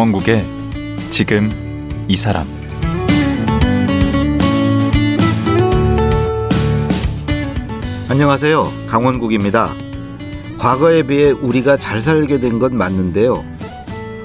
[0.00, 0.46] 강원국의
[1.10, 1.50] 지금
[2.08, 2.46] 이 사람
[8.08, 8.72] 안녕하세요.
[8.86, 9.74] 강원국입니다.
[10.58, 13.44] 과거에 비해 우리가 잘 살게 된 건 맞는데요.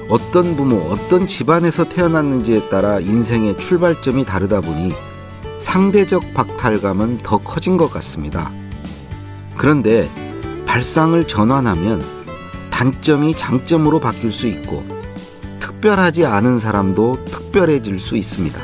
[0.08, 4.94] 어떤 부모, 어떤 집안에서 태어났는지에 따라 인생의 출발점이 다르다 보니
[5.58, 8.50] 상대적 박탈감은 더 커진 것 같습니다.
[9.58, 10.08] 그런데
[10.64, 12.02] 발상을 전환하면
[12.70, 14.95] 단점이 장점으로 바뀔 수 있고
[15.86, 18.60] 특별하지 않은 사람도 특별해질 수 있습니다.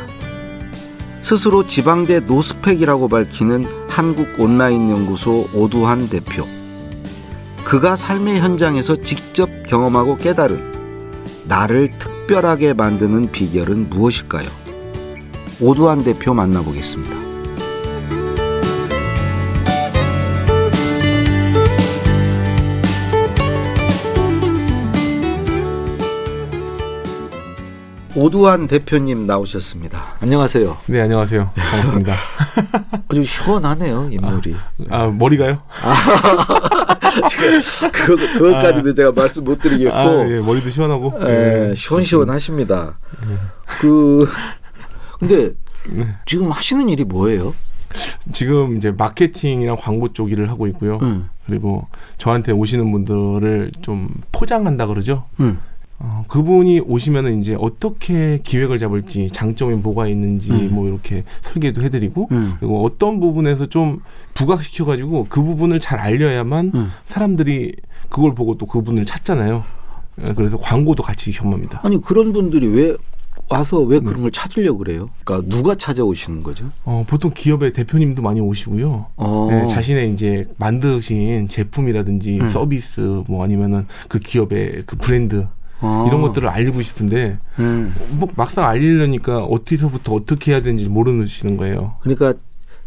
[1.21, 6.45] 스스로 지방대 노스펙이라고 밝히는 한국 온라인 연구소 오두환 대표.
[7.63, 14.49] 그가 삶의 현장에서 직접 경험하고 깨달은 나를 특별하게 만드는 비결은 무엇일까요?
[15.61, 17.22] 오두환 대표 만나보겠습니다.
[28.23, 30.15] 오두환 대표님 나오셨습니다.
[30.21, 30.77] 안녕하세요.
[30.87, 31.51] 네, 안녕하세요.
[31.57, 32.15] 반갑습니다.
[33.09, 34.55] 아주 시원하네요, 인물이.
[34.91, 35.59] 아, 머리가요?
[37.93, 39.97] 그, 그것까지는 아, 제가 말씀 못 드리겠고.
[39.97, 41.15] 아, 예, 머리도 시원하고.
[41.25, 41.75] 예, 예.
[41.75, 42.97] 시원시원하십니다.
[43.81, 44.29] 그,
[45.19, 45.51] 근데
[45.89, 46.07] 네.
[46.25, 47.53] 지금 하시는 일이 뭐예요?
[48.33, 51.01] 지금 이제 마케팅이랑 광고 쪽 일을 하고 있고요.
[51.03, 51.29] 음.
[51.45, 55.25] 그리고 저한테 오시는 분들을 좀 포장한다 그러죠.
[55.41, 55.59] 음.
[56.05, 60.75] 어, 그분이 오시면은 이제 어떻게 기획을 잡을지 장점이 뭐가 있는지 음.
[60.75, 62.55] 뭐 이렇게 설계도 해드리고 음.
[62.59, 64.01] 그리고 어떤 부분에서 좀
[64.35, 66.91] 부각시켜가지고 그 부분을 잘 알려야만 음.
[67.07, 67.77] 사람들이
[68.09, 69.63] 그걸 보고 또 그분을 찾잖아요.
[70.27, 71.81] 예, 그래서 광고도 같이 겸합니다.
[71.85, 72.97] 아니 그런 분들이 왜
[73.49, 74.23] 와서 왜 그런 네.
[74.23, 75.09] 걸 찾으려고 그래요?
[75.25, 76.71] 그러니까 누가 찾아오시는 거죠?
[76.85, 79.07] 어, 보통 기업의 대표님도 많이 오시고요.
[79.17, 79.47] 어.
[79.51, 82.49] 네, 자신의 이제 만드신 제품이라든지 음.
[82.49, 85.47] 서비스 뭐 아니면은 그 기업의 그 브랜드
[85.83, 86.05] 아.
[86.09, 87.95] 이런 것들을 알리고 싶은데 음.
[88.13, 91.97] 뭐 막상 알리려니까 어디서부터 어떻게 해야 되는지 모르시는 거예요.
[92.01, 92.35] 그러니까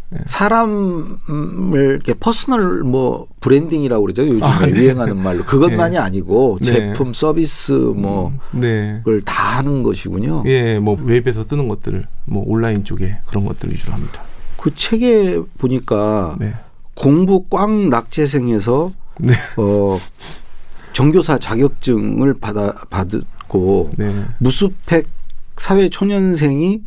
[0.10, 0.20] 네.
[0.26, 4.72] 사람을 이렇게 personal 뭐 branding이라고 그러죠 요즘에 아, 네.
[4.72, 6.02] 유행하는 말로 그것만이 네.
[6.02, 6.66] 아니고 네.
[6.66, 9.00] 제품 서비스 뭐 음, 네.
[9.04, 10.44] 그걸 다 하는 것이군요.
[10.46, 14.22] 예, 뭐 웹에서 뜨는 것들을 뭐 온라인 쪽에 그런 것들 위주로 합니다.
[14.58, 16.54] 그 책에 보니까 네.
[16.94, 19.34] 공부 꽝 낙제생에서 네.
[19.58, 20.00] 어
[20.96, 24.26] 정교사 자격증을 받아 받고 네.
[24.40, 25.08] 무수팩
[25.58, 26.82] 사회 초년생이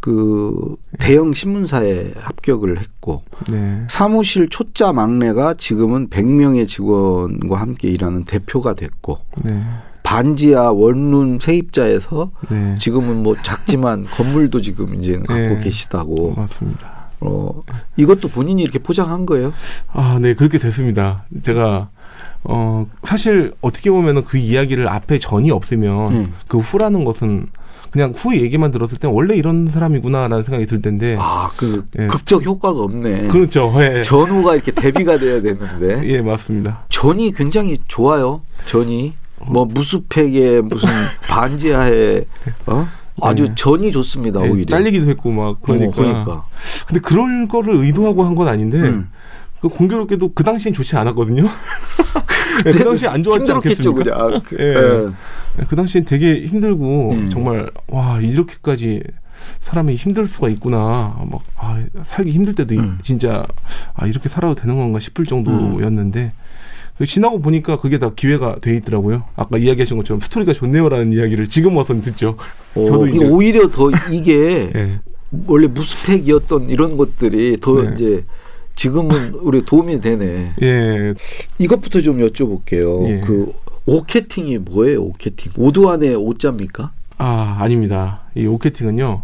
[0.00, 3.84] 그 대형 신문사에 합격을 했고 네.
[3.88, 9.62] 사무실 초짜 막내가 지금은 100명의 직원과 함께 일하는 대표가 됐고 네.
[10.02, 12.76] 반지하 원룸 세입자에서 네.
[12.78, 15.58] 지금은 뭐 작지만 건물도 지금 이제 갖고 네.
[15.58, 16.96] 계시다고 맞습니다.
[17.20, 17.62] 어
[17.96, 19.52] 이것도 본인이 이렇게 포장한 거예요?
[19.92, 21.24] 아, 네 그렇게 됐습니다.
[21.42, 21.90] 제가
[22.48, 26.32] 어, 사실 어떻게 보면은 그 이야기를 앞에 전이 없으면 음.
[26.48, 27.46] 그 후라는 것은
[27.90, 32.06] 그냥 후 얘기만 들었을 때 원래 이런 사람이구나라는 생각이 들 텐데 아그 예.
[32.08, 33.28] 극적 효과가 없네.
[33.28, 33.72] 그렇죠.
[33.78, 34.02] 예.
[34.02, 36.02] 전후가 이렇게 대비가 돼야 되는데.
[36.12, 36.84] 예 맞습니다.
[36.90, 38.42] 전이 굉장히 좋아요.
[38.66, 39.14] 전이
[39.46, 40.88] 뭐 무수팩에 무슨
[41.28, 42.24] 반지하에
[42.66, 42.86] 어
[43.22, 43.52] 아주 네.
[43.54, 44.66] 전이 좋습니다 네, 오히려.
[44.66, 45.88] 잘리기도 했고 막 그러니까.
[45.88, 46.44] 어, 그러니까.
[46.86, 48.78] 근데 그럴 거를 의도하고 한 건 아닌데.
[48.78, 49.08] 음.
[49.68, 51.42] 그 공교롭게도 그 당시엔 좋지 않았거든요.
[51.42, 54.02] 네, 그 당시 안 좋았지 않겠습니까?
[54.02, 54.40] 그냥.
[54.44, 55.58] 그, 예.
[55.58, 55.66] 네.
[55.68, 57.30] 그 당시엔 되게 힘들고 음.
[57.30, 59.02] 정말 와 이렇게까지
[59.62, 61.18] 사람이 힘들 수가 있구나.
[61.30, 62.98] 막 아, 살기 힘들 때도 음.
[63.02, 63.44] 진짜
[63.94, 66.32] 아 이렇게 살아도 되는 건가 싶을 정도였는데
[67.00, 67.04] 음.
[67.04, 69.24] 지나고 보니까 그게 다 기회가 돼 있더라고요.
[69.36, 72.36] 아까 이야기하신 것처럼 스토리가 좋네요라는 이야기를 지금 와서 듣죠.
[72.74, 75.00] 오, 저도 이제 오히려 더 이게 네.
[75.46, 77.92] 원래 무스펙이었던 이런 것들이 더 네.
[77.94, 78.24] 이제
[78.76, 80.52] 지금은 우리 도움이 되네.
[80.62, 81.14] 예.
[81.58, 83.08] 이것부터 좀 여쭤볼게요.
[83.08, 83.20] 예.
[83.20, 83.52] 그
[83.86, 85.02] 오케팅이 뭐예요?
[85.02, 85.52] 오케팅.
[85.56, 86.92] 오두안의 오자입니까?
[87.18, 88.20] 아 아닙니다.
[88.36, 89.22] 이 오케팅은요.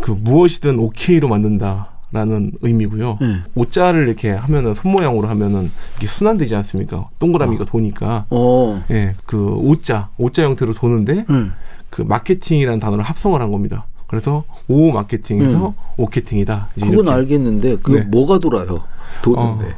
[0.00, 1.92] 그 무엇이든 오케이로 만든다.
[2.10, 3.18] 라는 의미고요.
[3.20, 3.26] 네.
[3.54, 7.10] 오자를 이렇게 하면은 손 모양으로 하면은 이게 순환되지 않습니까?
[7.18, 7.66] 동그라미가 어.
[7.66, 8.24] 도니까.
[8.30, 8.82] 어.
[8.90, 11.52] 예, 그 오자, 오자 형태로 도는데 음.
[11.90, 13.84] 그 마케팅이라는 단어를 합성을 한 겁니다.
[14.08, 15.72] 그래서 오 마케팅에서 음.
[15.96, 16.68] 오케팅이다.
[16.74, 17.10] 그건 이렇게.
[17.10, 18.00] 알겠는데 그 네.
[18.02, 18.82] 뭐가 돌아요?
[19.22, 19.74] 도는데 어,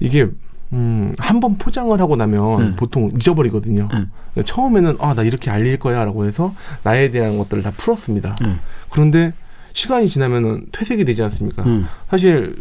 [0.00, 0.26] 이게
[0.72, 2.76] 음, 한 번 포장을 하고 나면 음.
[2.76, 3.88] 보통 잊어버리거든요.
[3.92, 4.10] 음.
[4.44, 8.34] 처음에는 아, 나 이렇게 알릴 거야 라고 해서 나에 대한 것들을 다 풀었습니다.
[8.42, 8.58] 음.
[8.90, 9.32] 그런데
[9.74, 11.62] 시간이 지나면은 퇴색이 되지 않습니까?
[11.64, 11.86] 음.
[12.08, 12.56] 사실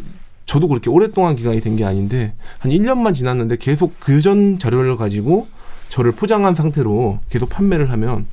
[0.45, 5.47] 저도 그렇게 오랫동안 기간이 된 게 아닌데 한 1년만 지났는데 계속 그 전 자료를 가지고
[5.89, 8.27] 저를 포장한 상태로 계속 판매를 하면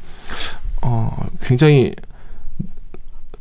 [0.82, 2.11] 어, 굉장히 어,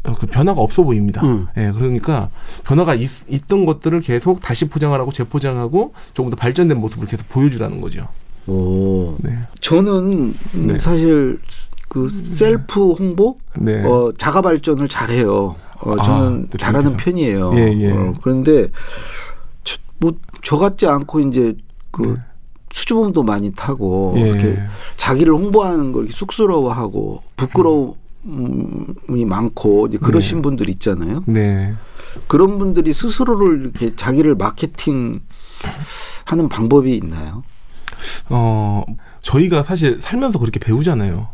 [0.03, 1.21] 그 변화가 없어 보입니다.
[1.23, 1.47] 음.
[1.57, 2.29] 예, 그러니까
[2.63, 3.09] 변화가 있,
[3.47, 8.07] 던 것들을 계속 다시 포장을 하고 재포장하고 조금 더 발전된 모습을 계속 보여주라는 거죠.
[8.47, 9.15] 오.
[9.19, 9.37] 네.
[9.59, 10.79] 저는 네.
[10.79, 11.39] 사실
[11.87, 13.83] 그 셀프 홍보, 네.
[13.83, 15.55] 어, 자가 발전을 잘해요.
[15.81, 17.05] 어, 아, 저는 네, 잘하는 그렇죠.
[17.05, 17.51] 편이에요.
[17.55, 17.91] 예, 예.
[17.91, 18.67] 어, 그런데
[19.63, 20.13] 저, 뭐,
[20.43, 21.55] 저 같지 않고 이제
[21.91, 22.15] 그 네.
[22.71, 24.21] 수줍음도 많이 타고 예.
[24.21, 24.57] 이렇게
[24.95, 30.41] 자기를 홍보하는 걸 쑥스러워하고 부끄러움 이 많고 이제 그러신 네.
[30.43, 31.23] 분들 있잖아요.
[31.25, 31.73] 네.
[32.27, 35.19] 그런 분들이 스스로를 이렇게 자기를 마케팅
[36.25, 37.43] 하는 방법이 있나요?
[38.29, 38.83] 어,
[39.21, 41.29] 저희가 사실 살면서 그렇게 배우잖아요.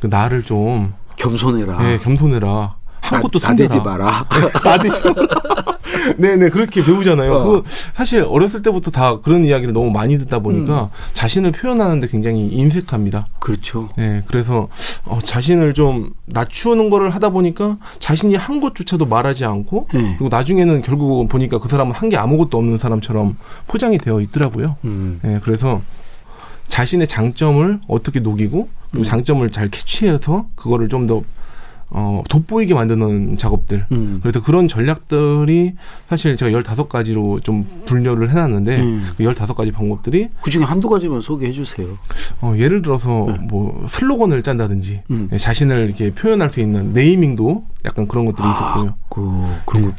[0.00, 1.92] 그 나를 좀 겸손해라.
[1.92, 2.76] 예, 겸손해라.
[3.00, 3.96] 한 나- 곳도 나대지 숨겨라.
[3.96, 4.26] 마라.
[4.64, 4.96] 나대지
[6.16, 7.32] 네네 그렇게 배우잖아요.
[7.32, 7.44] 어.
[7.44, 7.62] 그
[7.94, 10.88] 사실 어렸을 때부터 다 그런 이야기를 너무 많이 듣다 보니까 음.
[11.14, 13.22] 자신을 표현하는데 굉장히 인색합니다.
[13.38, 13.88] 그렇죠.
[13.96, 14.68] 네, 그래서
[15.04, 20.00] 어, 자신을 좀 낮추는 거를 하다 보니까 자신이 한 것조차도 말하지 않고 네.
[20.18, 23.36] 그리고 나중에는 결국 보니까 그 사람은 한 게 아무것도 없는 사람처럼
[23.68, 24.74] 포장이 되어 있더라고요.
[24.84, 25.20] 음.
[25.22, 25.80] 네, 그래서
[26.66, 29.04] 자신의 장점을 어떻게 녹이고 그리고 음.
[29.04, 31.22] 장점을 잘 캐치해서 그거를 좀더
[31.90, 33.86] 어, 돋보이게 만드는 작업들.
[33.90, 34.20] 음.
[34.22, 35.74] 그래서 그런 전략들이
[36.08, 39.08] 사실 제가 15가지로 좀 분류를 해놨는데 음.
[39.16, 41.88] 그 15가지 방법들이 그 중에 한두 가지만 소개해 주세요.
[42.40, 43.38] 어, 예를 들어서 네.
[43.48, 45.28] 뭐 슬로건을 짠다든지 음.
[45.32, 48.94] 예, 자신을 이렇게 표현할 수 있는 네이밍도 약간 그런 것들이 있었고요.
[49.08, 49.96] 그, 그런 거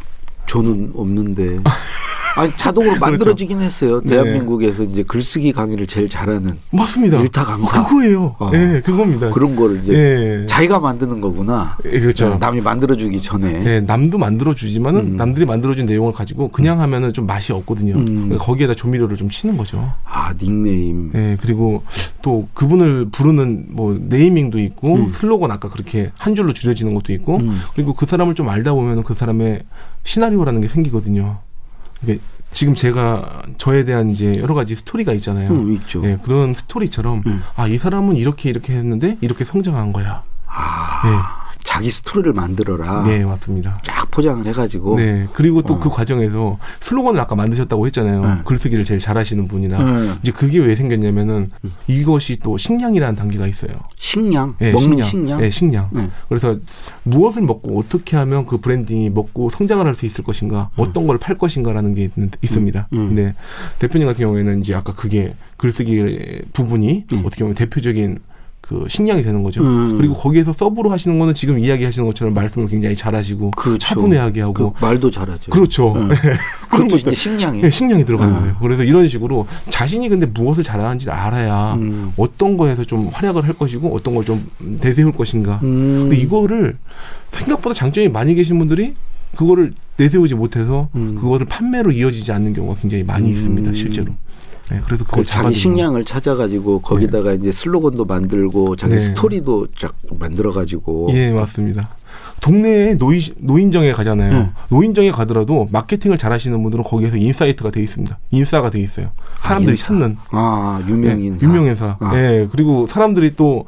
[0.47, 1.59] 저는 없는데.
[2.35, 4.01] 아니, 자동으로 만들어지긴 했어요.
[4.01, 4.09] 그렇죠.
[4.09, 4.15] 네.
[4.15, 7.19] 대한민국에서 이제 글쓰기 강의를 제일 잘하는 맞습니다.
[7.19, 7.81] 일타 강사.
[7.81, 8.35] 어, 그거예요.
[8.39, 8.51] 어.
[8.53, 9.29] 예, 그겁니다.
[9.29, 10.45] 그런 거를 이제 예.
[10.45, 11.77] 자기가 만드는 거구나.
[11.85, 12.37] 예, 그렇죠.
[12.39, 13.63] 남이 만들어주기 전에.
[13.65, 15.17] 예, 남도 만들어 주지만은 음.
[15.17, 17.95] 남들이 만들어준 내용을 가지고 그냥 하면은 좀 맛이 없거든요.
[17.95, 18.05] 음.
[18.05, 19.91] 그러니까 거기에다 조미료를 좀 치는 거죠.
[20.05, 21.11] 아, 닉네임.
[21.15, 21.83] 예, 그리고
[22.21, 25.09] 또 그분을 부르는 뭐 네이밍도 있고 음.
[25.09, 27.59] 슬로건 아까 그렇게 한 줄로 줄여지는 것도 있고 음.
[27.75, 29.63] 그리고 그 사람을 좀 알다 보면 그 사람의
[30.03, 31.39] 시나리오라는 게 생기거든요.
[32.03, 32.19] 이게
[32.53, 35.51] 지금 제가 저에 대한 이제 여러 가지 스토리가 있잖아요.
[35.51, 36.01] 음, 있죠.
[36.05, 37.43] 예, 그런 스토리처럼 음.
[37.55, 40.23] 아이 사람은 이렇게 이렇게 했는데 이렇게 성장한 거야.
[40.47, 41.40] 아,
[41.71, 43.03] 자기 스토리를 만들어라.
[43.03, 43.79] 네, 맞습니다.
[43.85, 44.97] 쫙 포장을 해가지고.
[44.97, 45.79] 네, 그리고 또 어.
[45.79, 48.21] 그 과정에서 슬로건을 아까 만드셨다고 했잖아요.
[48.21, 48.41] 네.
[48.43, 50.17] 글쓰기를 제일 잘하시는 분이나 음.
[50.21, 51.71] 이제 그게 왜 생겼냐면은 음.
[51.87, 53.71] 이것이 또 식량이라는 단계가 있어요.
[53.95, 54.55] 식량.
[54.59, 55.07] 네, 먹는 식량.
[55.07, 55.39] 식량.
[55.39, 55.89] 네, 식량.
[55.93, 56.09] 네.
[56.27, 56.57] 그래서
[57.03, 61.37] 무엇을 먹고 어떻게 하면 그 브랜딩이 먹고 성장을 할 수 있을 것인가, 어떤 걸 팔
[61.37, 62.87] 것인가라는 게 있, 있습니다.
[62.91, 63.09] 음.
[63.09, 63.33] 근데
[63.79, 67.23] 대표님 같은 경우에는 이제 아까 그게 글쓰기 부분이 음.
[67.25, 68.19] 어떻게 보면 대표적인
[68.61, 69.61] 그 식량이 되는 거죠.
[69.63, 69.97] 음.
[69.97, 73.77] 그리고 거기에서 서브로 하시는 거는 지금 이야기하시는 것처럼 말씀을 굉장히 잘하시고 그렇죠.
[73.79, 75.51] 차분하게 하고 그 말도 잘하죠.
[75.51, 75.93] 그렇죠.
[75.93, 76.09] 음.
[76.69, 77.63] 그런 것도 식량이에요.
[77.63, 78.39] 네, 식량이 들어가는 음.
[78.39, 78.55] 거예요.
[78.61, 82.13] 그래서 이런 식으로 자신이 근데 무엇을 잘하는지 를 알아야 음.
[82.15, 85.59] 어떤 거에서 좀 활약을 할 것이고 어떤 걸 좀 내세울 것인가.
[85.63, 86.01] 음.
[86.01, 86.77] 근데 이거를
[87.31, 88.93] 생각보다 장점이 많이 계신 분들이
[89.35, 91.15] 그거를 내세우지 못해서 음.
[91.15, 93.35] 그거를 판매로 이어지지 않는 경우가 굉장히 많이 음.
[93.35, 94.13] 있습니다, 실제로.
[94.69, 98.99] 네, 그래서 그걸 그 자기 식량을 찾아가지고 거기다가 이제 슬로건도 만들고 자기 네.
[98.99, 101.89] 스토리도 쫙 만들어가지고 예, 맞습니다.
[102.41, 104.31] 동네에 노인, 노인정에 가잖아요.
[104.33, 104.49] 네.
[104.69, 108.17] 노인정에 가더라도 마케팅을 잘 하시는 분들은 거기에서 insider가 돼 있습니다.
[108.31, 109.11] 인싸가 돼 있어요.
[109.41, 109.87] 사람들이 인싸.
[109.87, 110.17] 찾는.
[110.31, 111.45] 아 유명 예, 인사.
[111.45, 111.97] 유명 인사.
[111.99, 112.11] 아.
[112.15, 113.65] 예, 그리고 사람들이 또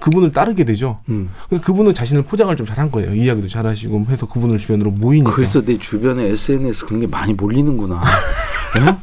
[0.00, 0.98] 그분을 따르게 되죠.
[1.08, 1.30] 음.
[1.48, 3.14] 그러니까 그분은 자신을 포장을 좀 잘한 거예요.
[3.14, 5.32] 이야기도 잘하시고 해서 그분을 주변으로 모이니까.
[5.32, 8.02] 그래서 내 주변에 SNS 그런 게 많이 몰리는구나.
[8.80, 8.96] 예?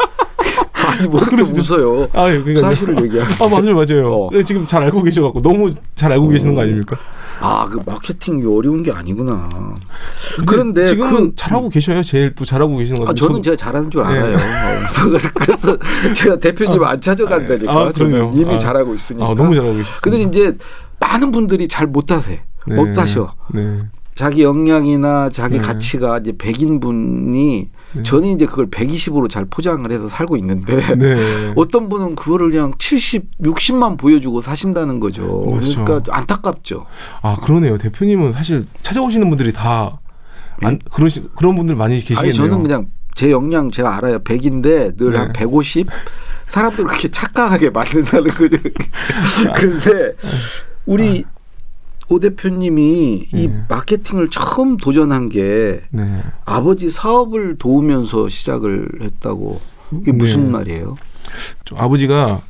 [0.87, 2.07] 아니 뭐 그렇게 웃어요.
[2.13, 3.31] 아, 예, 그러니까 사실을 얘기하는.
[3.39, 4.13] 아, 맞아요, 맞아요.
[4.13, 4.29] 어.
[4.33, 6.97] 예, 지금 잘 알고 계셔갖고 너무 잘 알고 계시는 거 아닙니까?
[7.39, 9.49] 아, 그 마케팅이 어려운 게 아니구나.
[10.45, 12.01] 그런데 지금은 그 잘하고 계셔요.
[12.03, 13.27] 제일 또 잘하고 계시는 것 아, 같아요.
[13.27, 14.07] 저는 제가 잘하는 줄 네.
[14.09, 14.35] 알아요.
[14.37, 14.39] 어,
[15.35, 15.77] 그래서
[16.15, 17.71] 제가 대표님 안 찾아간다니까.
[17.71, 18.31] 아, 그럼요.
[18.35, 18.57] 이미 아.
[18.57, 19.25] 잘하고 있으니까.
[19.25, 19.95] 아, 너무 잘하고 계시죠.
[20.01, 20.57] 근데 이제
[20.99, 22.39] 많은 분들이 잘 못 하세요.
[22.65, 22.75] 네.
[22.75, 23.33] 못하셔.
[23.53, 23.79] 네.
[24.15, 25.61] 자기 역량이나 자기 네.
[25.63, 28.03] 가치가 이제 100인 분이 네.
[28.03, 31.53] 저는 이제 그걸 120으로 잘 포장을 해서 살고 있는데 네.
[31.55, 35.51] 어떤 분은 그거를 그냥 70, 60만 보여주고 사신다는 거죠.
[35.53, 35.85] 맞죠.
[35.85, 36.85] 그러니까 안타깝죠.
[37.21, 37.77] 아, 그러네요.
[37.77, 39.99] 대표님은 사실 찾아오시는 분들이 다
[40.61, 42.23] 안, 그러시, 그런 분들 많이 계시겠네요.
[42.23, 44.19] 아니 저는 그냥 제 역량 제가 알아요.
[44.19, 45.17] 100인데 늘 네.
[45.17, 45.87] 한 150.
[46.47, 48.57] 사람들 그렇게 착각하게 만든다는 거죠.
[49.55, 50.15] 그런데
[50.85, 51.23] 우리
[52.13, 53.63] 오 대표님이 이 네.
[53.67, 56.19] 마케팅을 처음 도전한 게 네.
[56.45, 59.59] 아버지 사업을 도우면서 시작을 했다고.
[60.01, 60.51] 이게 무슨 네.
[60.51, 60.95] 말이에요?
[61.65, 62.41] 좀 아버지가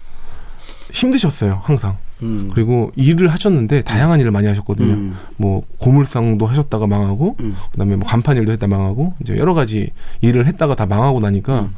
[0.91, 1.95] 힘드셨어요, 항상.
[2.23, 2.51] 음.
[2.53, 4.93] 그리고 일을 하셨는데 다양한 일을 많이 하셨거든요.
[4.93, 5.15] 음.
[5.37, 7.55] 뭐 고물상도 하셨다가 망하고 음.
[7.71, 11.75] 그다음에 뭐 간판 일도 했다 망하고 이제 여러 가지 일을 했다가 다 망하고 나니까 음.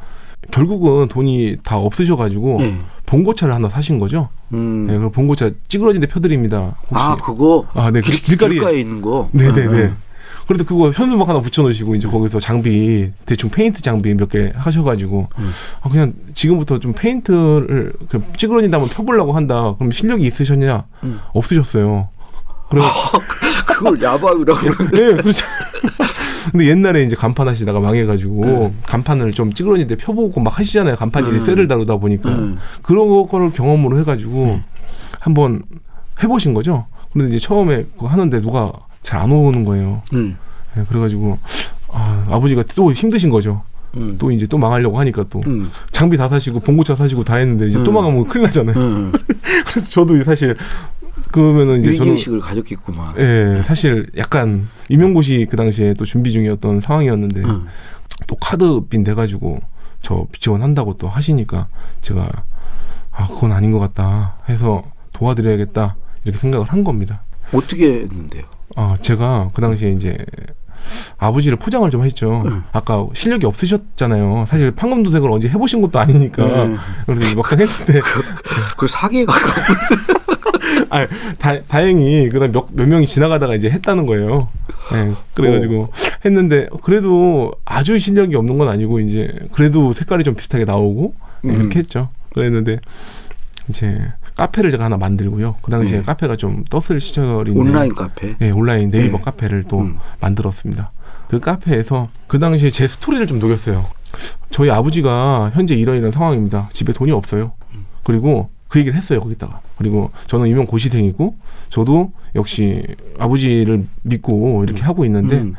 [0.50, 2.78] 결국은 돈이 다 없으셔가지고 네.
[3.06, 4.28] 봉고차를 하나 사신 거죠.
[4.52, 4.86] 음.
[4.86, 6.76] 네, 그럼 봉고차 찌그러진 데 펴드립니다.
[6.82, 9.28] 혹시 아 그거 아, 네, 길, 길- 길거리에- 길가에 있는 거.
[9.32, 9.66] 네네네.
[9.66, 9.96] 음.
[10.46, 15.50] 그래서 그거 현수막 하나 붙여놓으시고 이제 거기서 장비 대충 페인트 장비 몇 개 하셔가지고 음.
[15.82, 19.74] 아, 그냥 지금부터 좀 페인트를 그 찌그러진 다 면 펴보려고 한다.
[19.78, 20.84] 그럼 실력이 있으셨냐?
[21.02, 21.18] 음.
[21.32, 22.08] 없으셨어요.
[22.70, 22.82] 그래
[23.66, 24.60] 그걸 야밤이라고
[24.92, 25.44] 네, 그렇죠.
[26.50, 28.72] 근데 옛날에 이제 간판 하시다가 망해가지고 네.
[28.84, 30.96] 간판을 좀 찌그러지는데 펴보고 막 하시잖아요.
[30.96, 31.44] 간판이 음.
[31.44, 32.58] 쇠를 다루다 보니까 음.
[32.82, 34.62] 그런 거를 경험으로 해가지고 음.
[35.20, 35.62] 한번
[36.22, 36.86] 해보신 거죠.
[37.12, 38.72] 근데 이제 처음에 그거 하는데 누가
[39.02, 40.02] 잘 안 오는 거예요.
[40.14, 40.36] 음.
[40.74, 41.38] 네, 그래가지고
[41.92, 43.62] 아, 아버지가 또 힘드신 거죠.
[43.96, 44.16] 음.
[44.18, 45.68] 또 이제 또 망하려고 하니까 또 음.
[45.90, 47.84] 장비 다 사시고 봉고차 사시고 다 했는데 이제 음.
[47.84, 48.76] 또 망하면 큰일 나잖아요.
[48.76, 49.12] 음.
[49.66, 50.56] 그래서 저도 사실
[51.36, 53.18] 그러면은 이제 저는 위기의식을 가졌겠구만.
[53.18, 57.66] 예, 사실 약간 임용고시 그 당시에 또 준비 중이었던 상황이었는데 음.
[58.26, 59.60] 또 카드빈 돼가지고
[60.00, 61.68] 저 지원한다고 또 하시니까
[62.00, 62.26] 제가
[63.10, 67.22] 아 그건 아닌 것 같다 해서 도와드려야겠다 이렇게 생각을 한 겁니다.
[67.52, 68.44] 어떻게 했는데요?
[68.74, 70.16] 아 제가 그 당시에 이제
[71.18, 72.44] 아버지를 포장을 좀 했죠.
[72.46, 72.62] 응.
[72.72, 74.46] 아까 실력이 없으셨잖아요.
[74.48, 76.44] 사실 판검도색을 언제 해보신 것도 아니니까.
[76.44, 76.78] 응.
[77.04, 78.22] 그래서 막상 했는데 그,
[78.78, 79.66] 그 사기에 가까운.
[80.90, 81.06] 아,
[81.38, 84.48] 다, 다행히 그다음 몇, 몇 명이 지나가다가 이제 했다는 거예요.
[84.92, 85.88] 네, 그래가지고 오.
[86.24, 91.54] 했는데 그래도 아주 실력이 없는 건 아니고 이제 그래도 색깔이 좀 비슷하게 나오고 음.
[91.54, 92.08] 이렇게 했죠.
[92.32, 92.78] 그랬는데
[93.68, 93.98] 이제
[94.36, 95.56] 카페를 제가 하나 만들고요.
[95.62, 96.04] 그 당시에 네.
[96.04, 98.36] 카페가 좀 떴을 시절인데 온라인 카페.
[98.38, 99.24] 네, 온라인 네이버 네.
[99.24, 99.98] 카페를 또 음.
[100.20, 100.92] 만들었습니다.
[101.28, 103.86] 그 카페에서 그 당시에 제 스토리를 좀 녹였어요.
[104.50, 106.68] 저희 아버지가 현재 이런 이런 상황입니다.
[106.72, 107.52] 집에 돈이 없어요.
[108.04, 111.36] 그리고 그 얘기를 했어요 거기다가 그리고 저는 이명 고시생이고
[111.70, 112.82] 저도 역시
[113.18, 114.86] 아버지를 믿고 이렇게 음.
[114.86, 115.54] 하고 있는데 음.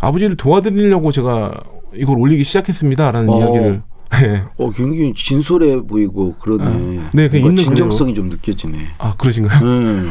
[0.00, 1.60] 아버지를 도와드리려고 제가
[1.94, 3.38] 이걸 올리기 시작했습습니다라는 어.
[3.38, 3.82] 이야기를
[4.22, 4.42] 네.
[4.56, 6.98] 어, 굉장히 진솔해 보이고 그러네.
[6.98, 8.14] 아, 네, 그 진정성이 그래요.
[8.14, 8.78] 좀 느껴지네.
[8.96, 9.60] 아, 그러신가요?
[9.62, 10.10] 음.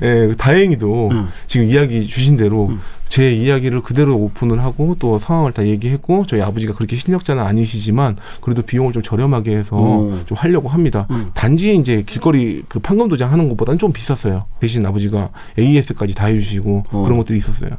[0.00, 1.28] 네, 다행히도 음.
[1.48, 2.80] 지금 이야기 주신 대로 음.
[3.12, 8.62] 제 이야기를 그대로 오픈을 하고 또 상황을 다 얘기했고 저희 아버지가 그렇게 실력자는 아니시지만 그래도
[8.62, 10.22] 비용을 좀 저렴하게 해서 음.
[10.24, 11.06] 좀 하려고 합니다.
[11.10, 11.28] 음.
[11.34, 14.46] 단지 이제 길거리 그 판금 도장 하는 것보다는 좀 비쌌어요.
[14.60, 15.28] 대신 아버지가
[15.58, 17.02] AS까지 다 해주시고 어.
[17.02, 17.72] 그런 것들이 있었어요.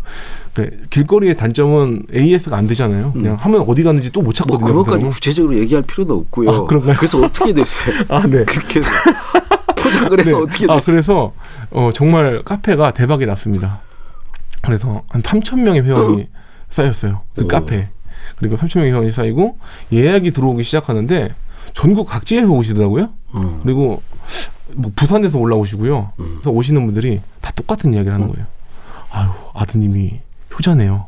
[0.54, 3.14] 그 길거리의 단점은 AS가 안 되잖아요.
[3.16, 3.24] 음.
[3.24, 4.72] 그냥 하면 어디 갔는지 또 못 찾거든요.
[4.72, 6.50] 뭐 그것까지 구체적으로 얘기할 필요도 없고요.
[6.52, 6.96] 아, 그런가요?
[6.96, 7.96] 그래서 어떻게 됐어요?
[8.08, 8.44] 아, 네.
[8.46, 8.82] 그렇게
[9.76, 10.44] 포장을 해서 네.
[10.44, 10.78] 어떻게 됐어요?
[10.78, 11.34] 아, 그래서
[11.72, 13.82] 어, 정말 카페가 대박이 났습니다.
[14.64, 16.28] 그래서 한 3천 명의 회원이
[16.72, 17.22] 쌓였어요.
[17.36, 17.48] 그 오.
[17.48, 17.90] 카페.
[18.38, 19.58] 그리고 3천 명의 회원이 쌓이고
[19.92, 21.36] 예약이 들어오기 시작하는데
[21.74, 23.10] 전국 각지에서 오시더라고요.
[23.36, 23.60] 음.
[23.64, 24.02] 그리고
[24.74, 26.12] 뭐 부산에서 올라오시고요.
[26.20, 26.26] 음.
[26.36, 28.32] 그래서 오시는 분들이 다 똑같은 이야기를 하는 음.
[28.32, 28.48] 거예요.
[29.12, 30.22] 아유 아드님이
[30.58, 31.08] 효자네요.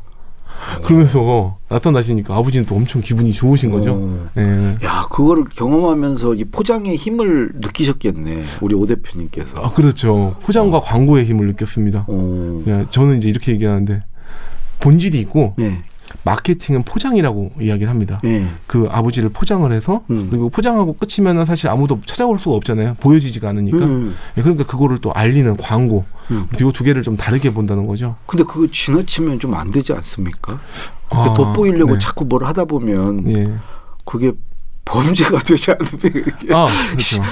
[0.84, 3.92] 그러면서 나타나시니까 아버지는 또 엄청 기분이 좋으신 거죠.
[3.94, 4.28] 어.
[4.34, 4.76] 네.
[4.84, 8.44] 야, 그거를 경험하면서 이 포장의 힘을 느끼셨겠네.
[8.60, 9.60] 우리 오 대표님께서.
[9.60, 10.36] 아, 그렇죠.
[10.42, 10.80] 포장과 어.
[10.80, 12.06] 광고의 힘을 느꼈습니다.
[12.08, 12.62] 어.
[12.64, 14.00] 네, 저는 이제 이렇게 얘기하는데
[14.80, 15.82] 본질이 있고 네.
[16.26, 18.20] 마케팅은 포장이라고 이야기를 합니다.
[18.24, 18.46] 네.
[18.66, 20.26] 그 아버지를 포장을 해서 음.
[20.28, 22.96] 그리고 포장하고 끝이면은 사실 아무도 찾아올 수가 없잖아요.
[23.00, 23.78] 보여지지가 않으니까.
[23.78, 24.14] 음.
[24.34, 26.04] 네, 그러니까 그거를 또 알리는 광고.
[26.32, 26.46] 음.
[26.50, 28.16] 그리고 두 개를 좀 다르게 본다는 거죠.
[28.26, 30.60] 근데 그거 지나치면 좀 안 되지 않습니까?
[31.08, 31.98] 아, 돋보이려고 네.
[32.00, 33.46] 자꾸 뭘 하다 보면 예.
[34.04, 34.32] 그게
[34.84, 37.22] 범죄가 되지 않으면 아, 그렇죠.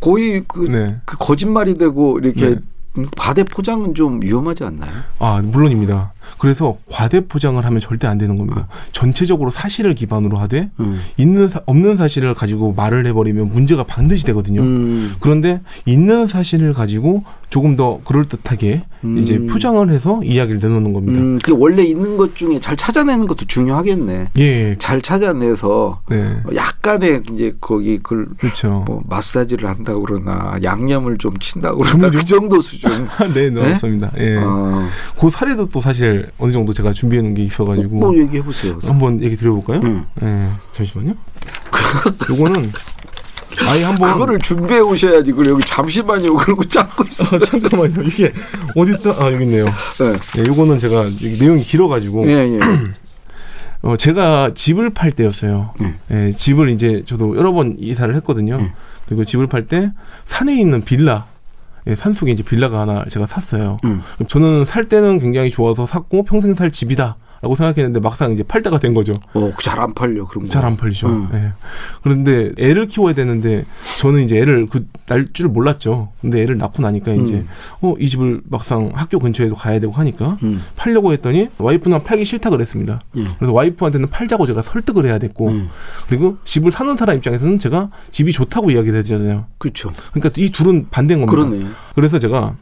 [0.00, 0.96] 거의 그, 네.
[1.04, 2.60] 그 거짓말이 되고 이렇게
[2.94, 3.04] 네.
[3.16, 4.90] 과대 포장은 좀 위험하지 않나요?
[5.18, 6.14] 아 물론입니다.
[6.38, 8.68] 그래서 과대 포장을 하면 절대 안 되는 겁니다.
[8.92, 11.00] 전체적으로 사실을 기반으로 하되 음.
[11.16, 14.60] 있는 사, 없는 사실을 가지고 말을 해버리면 문제가 반드시 되거든요.
[14.60, 15.14] 음.
[15.20, 19.18] 그런데 있는 사실을 가지고 조금 더 그럴 듯하게 음.
[19.18, 21.20] 이제 포장을 해서 이야기를 내놓는 겁니다.
[21.20, 24.26] 음, 그 원래 있는 것 중에 잘 찾아내는 것도 중요하겠네.
[24.36, 26.36] 예, 잘 찾아내서 네.
[26.54, 28.84] 약간의 이제 거기 그 그렇죠.
[28.86, 33.08] 뭐 마사지를 한다고 그러나 양념을 좀 친다고 그러나 그 정도 수준.
[33.32, 34.10] 네, 맞습니다.
[34.16, 34.34] 네?
[34.34, 34.38] 예.
[34.42, 34.88] 아.
[35.18, 37.96] 그 사례도 또 사실 어느 정도 제가 준비해 놓은 게 있어가지고.
[37.96, 38.78] 뭐 얘기해 보세요.
[38.82, 39.80] 한번 얘기 드려볼까요?
[39.84, 40.06] 음.
[40.14, 41.14] 네, 잠시만요.
[42.30, 42.72] 요거는
[43.70, 45.32] 아예 한번 그거를 준비해 오셔야지.
[45.32, 46.34] 그리고 여기 잠시만요.
[46.36, 47.36] 그러고 찾고 있어.
[47.36, 48.02] 아, 잠깐만요.
[48.02, 48.32] 이게
[48.76, 49.10] 어디 있다?
[49.18, 49.64] 아 여기 있네요.
[49.64, 50.12] 네.
[50.36, 51.06] 네 요거는 제가
[51.40, 52.28] 내용이 길어가지고.
[52.28, 52.58] 예, 예.
[53.82, 55.74] 어, 제가 집을 팔 때였어요.
[55.80, 55.94] 네.
[56.10, 58.58] 예, 집을 이제 저도 여러 번 이사를 했거든요.
[58.58, 58.72] 네.
[59.06, 59.92] 그리고 집을 팔 때
[60.26, 61.26] 산에 있는 빌라,
[61.86, 63.76] 예, 산속에 이제 빌라가 하나 제가 샀어요.
[63.84, 64.02] 음.
[64.28, 67.16] 저는 살 때는 굉장히 좋아서 샀고 평생 살 집이다.
[67.40, 69.12] 라고 생각했는데 막상 이제 팔 때가 된 거죠.
[69.34, 70.50] 어, 잘 안 팔려 그런 거.
[70.50, 71.06] 잘 안 팔리죠.
[71.06, 71.28] 음.
[71.30, 71.52] 네.
[72.02, 73.64] 그런데 애를 키워야 되는데
[74.00, 76.10] 저는 이제 애를 그 날 줄 몰랐죠.
[76.20, 77.48] 근데 애를 낳고 나니까 이제 음.
[77.80, 80.62] 어이 집을 막상 학교 근처에도 가야 되고 하니까 음.
[80.76, 83.00] 팔려고 했더니 와이프는 팔기 싫다 그랬습니다.
[83.16, 83.24] 예.
[83.38, 85.68] 그래서 와이프한테는 팔자고 제가 설득을 해야 됐고 음.
[86.08, 89.46] 그리고 집을 사는 사람 입장에서는 제가 집이 좋다고 이야기를 해주잖아요.
[89.58, 89.92] 그렇죠.
[90.12, 91.48] 그러니까 이 둘은 반대인 겁니다.
[91.48, 91.70] 그러네.
[91.94, 92.56] 그래서 제가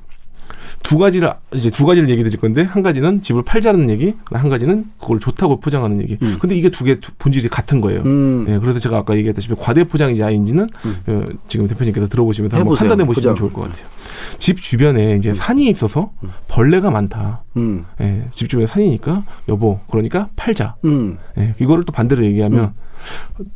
[0.87, 4.85] 두 가지를 이제 두 가지를 얘기 드릴 건데 한 가지는 집을 팔자는 얘기, 한 가지는
[5.01, 6.17] 그걸 좋다고 포장하는 얘기.
[6.23, 6.37] 음.
[6.41, 8.03] 근데 이게 두 개 본질이 같은 거예요.
[8.03, 8.45] 음.
[8.47, 10.97] 네, 그래서 제가 아까 얘기했다시피 과대 포장인지 아닌지는 음.
[11.09, 13.85] 어, 지금 대표님께서 들어보시면서 한번 판단해 보시면 좋을 것 같아요.
[14.39, 15.35] 집 주변에 이제 음.
[15.35, 16.31] 산이 있어서 음.
[16.47, 17.43] 벌레가 많다.
[17.57, 17.85] 음.
[18.01, 20.77] 예, 집 주변에 산이니까 여보 그러니까 팔자.
[20.85, 21.19] 음.
[21.39, 22.75] 예, 이거를 또 반대로 얘기하면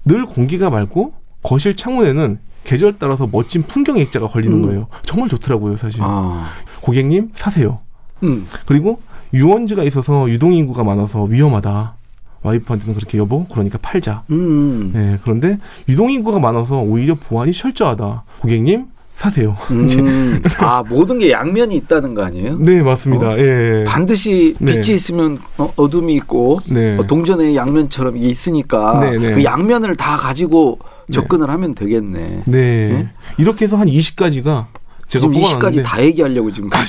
[0.05, 4.67] 늘 공기가 맑고 거실 창문에는 계절 따라서 멋진 풍경 액자가 걸리는 음.
[4.67, 4.89] 거예요.
[5.05, 6.01] 정말 좋더라고요, 사실.
[6.03, 6.51] 아.
[6.81, 7.79] 고객님 사세요.
[8.23, 8.47] 음.
[8.67, 9.01] 그리고
[9.33, 11.95] 유원지가 있어서 유동 인구가 많아서 위험하다.
[12.43, 14.23] 와이프한테는 그렇게 여보 그러니까 팔자.
[14.31, 14.93] 음.
[14.95, 15.59] 네, 그런데
[15.89, 18.25] 유동 인구가 많아서 오히려 보안이 철저하다.
[18.41, 19.55] 고객님 사세요.
[19.71, 20.43] 음.
[20.59, 22.57] 아 모든 게 양면이 있다는 거 아니에요?
[22.59, 23.29] 네 맞습니다.
[23.33, 23.39] 어?
[23.39, 23.85] 예.
[23.87, 24.73] 반드시 네.
[24.73, 24.93] 빛이 네.
[24.95, 26.97] 있으면 어, 어둠이 있고 네.
[26.97, 29.33] 어, 동전의 양면처럼 이게 있으니까 네, 네.
[29.33, 31.13] 그 양면을 다 가지고 네.
[31.13, 32.45] 접근을 하면 되겠네.
[32.47, 33.11] 네.
[33.37, 34.65] 이렇게 해서 한 20가지가
[35.11, 36.71] 제가 지금 20까지 다 얘기하려고 지금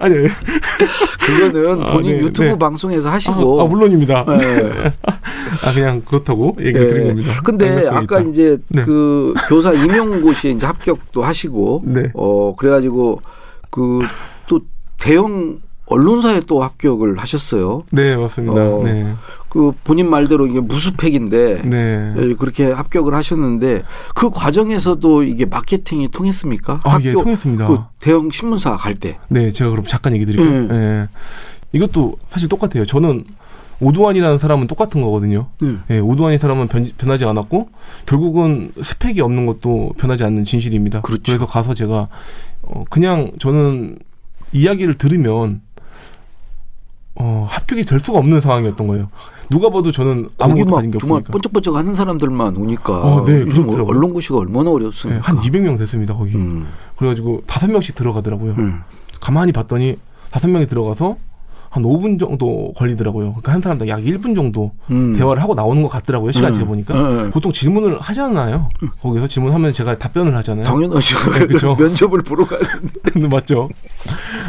[0.00, 0.28] 아니, 아니.
[1.20, 2.58] 그거는 아, 본인 아, 네, 유튜브 네.
[2.58, 3.60] 방송에서 하시고.
[3.60, 4.24] 아, 아 물론입니다.
[4.24, 4.92] 네.
[5.64, 6.92] 아, 그냥 그렇다고 얘기를 네.
[6.94, 7.40] 드린 겁니다.
[7.42, 8.82] 근데 아까 이제 네.
[8.82, 12.10] 그 교사 임용고시에 이제 합격도 하시고, 네.
[12.14, 13.22] 어, 그래가지고
[13.70, 14.00] 그
[14.46, 14.60] 또
[14.98, 17.84] 대형 언론사에 또 합격을 하셨어요.
[17.92, 18.60] 네, 맞습니다.
[18.60, 19.14] 어, 네.
[19.48, 22.14] 그 본인 말대로 이게 무수팩인데 네.
[22.18, 23.82] 예, 그렇게 합격을 하셨는데
[24.14, 26.80] 그 과정에서도 이게 마케팅이 통했습니까?
[26.84, 27.66] 아, 예, 통했습니다.
[27.66, 29.18] 그 대형 신문사 갈 때.
[29.28, 30.66] 네, 제가 그럼 잠깐 얘기 드릴게요.
[30.66, 30.66] 네.
[30.66, 31.08] 네.
[31.72, 32.84] 이것도 사실 똑같아요.
[32.84, 33.24] 저는
[33.80, 35.46] 오두환이라는 사람은 똑같은 거거든요.
[35.60, 35.76] 네.
[35.90, 37.68] 예, 오두환이 사람은 변, 변하지 않았고
[38.06, 41.02] 결국은 스펙이 없는 것도 변하지 않는 진실입니다.
[41.02, 41.22] 그렇죠.
[41.24, 42.08] 그래서 가서 제가
[42.62, 43.98] 어, 그냥 저는
[44.52, 45.60] 이야기를 들으면
[47.16, 49.08] 어, 합격이 될 수가 없는 상황이었던 거예요.
[49.50, 51.32] 누가 봐도 저는 아무것도 가진 게 정말 없으니까.
[51.32, 53.00] 번쩍번쩍 하는 사람들만 오니까.
[53.00, 53.86] 어, 네, 그렇더라고요.
[53.96, 55.20] 언론 고시가 얼마나 어렵습니까?
[55.20, 56.34] 네, 한 200명 됐습니다, 거기.
[56.34, 56.66] 음.
[56.96, 58.54] 그래가지고 다섯 명씩 들어가더라고요.
[58.58, 58.80] 음.
[59.20, 59.98] 가만히 봤더니
[60.30, 61.16] 다섯 명이 들어가서
[61.70, 63.32] 한 5분 정도 걸리더라고요.
[63.32, 65.14] 그러니까 한 사람당 약 1분 정도 음.
[65.16, 66.32] 대화를 하고 나오는 것 같더라고요.
[66.32, 66.54] 시간 음.
[66.54, 66.94] 재보니까.
[66.94, 67.30] 음.
[67.30, 68.70] 보통 질문을 하잖아요.
[69.02, 70.64] 거기서 질문하면 제가 답변을 하잖아요.
[70.64, 71.32] 당연하죠.
[71.32, 71.74] 네, 그렇죠.
[71.78, 73.28] 면접을 보러 가는데.
[73.30, 73.68] 맞죠.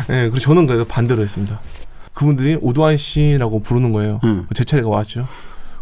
[0.07, 1.59] 네, 그래서 저는 그래서 반대로 했습니다.
[2.17, 4.19] 그분들이 오도환 씨라고 부르는 거예요.
[4.23, 4.47] 음.
[4.55, 5.27] 제 차례가 왔죠.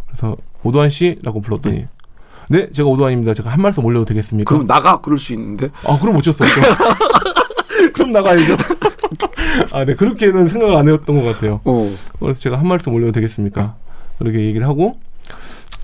[0.06, 1.88] 그래서 오도환 씨라고 불렀더니 음.
[2.50, 3.34] 네, 제가 오도환입니다.
[3.34, 4.50] 제가 한 말씀 올려도 되겠습니까?
[4.54, 5.70] 그럼 나가 그럴 수 있는데.
[5.86, 6.62] 아, 그럼 어쩔 수 없죠.
[7.96, 8.58] 그럼 나가야죠.
[9.72, 11.62] 아, 네, 그렇게는 생각을 안 해왔던 것 같아요.
[11.64, 11.90] 어.
[12.20, 13.76] 그래서 제가 한 말씀 올려도 되겠습니까?
[14.20, 15.00] 그렇게 얘기를 하고